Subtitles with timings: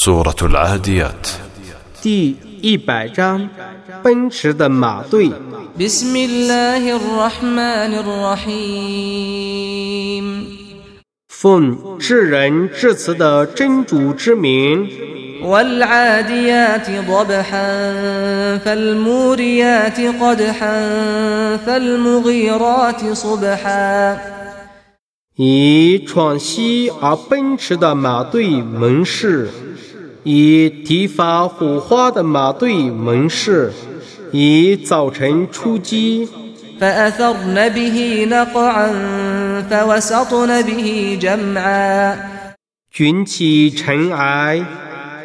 [0.00, 1.26] سورة العاديات
[2.00, 3.50] 第一百章，
[4.00, 5.32] 奔驰的马队。
[5.76, 7.94] بسم الله الرحمن
[8.54, 9.46] الرحيم
[11.28, 14.88] 奉至仁至慈的真主之名，
[15.42, 17.68] والعاديات ضبحا
[18.64, 20.76] فالموريات قدحا
[21.66, 24.18] فالمغيرات صبحا
[25.36, 29.48] 以闯西而奔驰的马队盟誓，
[30.24, 33.72] 以提发火花的马队盟誓，
[34.32, 36.28] 以早晨出击，
[36.80, 38.92] فأثرن به نقعا
[39.70, 42.16] فوسطن به جمعا
[42.92, 44.64] 卷起尘埃，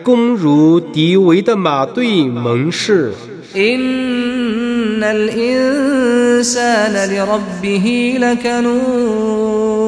[0.03, 3.13] 攻入敌围的马队盟誓。
[3.55, 9.86] إن الإنسان لربه لكنود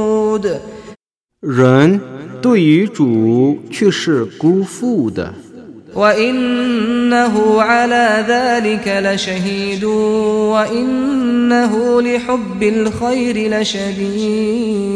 [1.41, 1.99] 人
[2.41, 5.33] 对于主却是辜负的，
[5.93, 9.83] وإنه على ذلك لشهيد
[10.53, 14.91] وإنه لحب الخير لشديد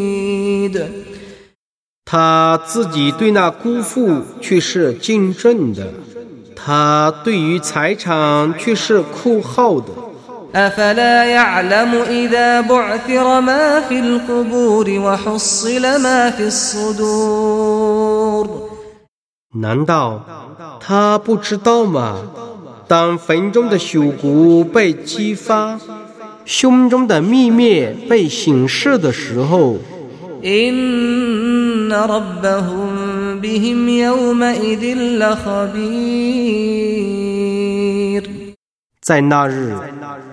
[2.05, 5.93] 他自己对那辜负却是敬重的，
[6.55, 10.02] 他对于财产却是酷好的。
[10.55, 18.47] أفلا يعلم إذا بعثر ما في القبور وحصل ما في الصدور
[19.53, 20.21] 难道
[20.79, 22.15] 他不知道吗？
[22.87, 25.77] 当坟中的朽骨被激发，
[26.45, 29.77] 胸中的秘密被显示的时候，
[30.43, 36.79] إن ربهم بهم يومئذ لخبير
[39.04, 39.76] 在那日，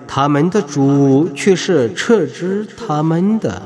[0.08, 3.60] 他们的主却是撤之他们的。